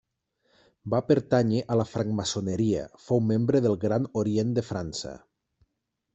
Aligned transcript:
Va 0.93 1.01
pertànyer 1.09 1.59
a 1.75 1.77
la 1.81 1.85
francmaçoneria, 1.89 2.87
fou 3.09 3.23
membre 3.33 3.63
del 3.67 3.79
Gran 3.85 4.09
Orient 4.25 4.57
de 4.61 4.67
França. 4.73 5.15